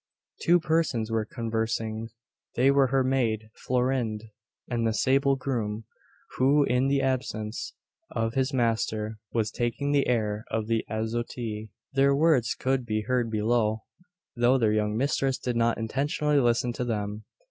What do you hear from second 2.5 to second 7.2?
They were her maid Florinde, and the sable groom, who, in the